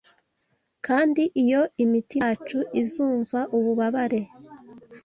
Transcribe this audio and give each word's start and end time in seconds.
Kandi 0.85 1.21
iyo 1.43 1.61
imitima 1.83 2.23
yacu 2.31 2.59
izumva 2.81 3.39
ububabare 3.57 4.21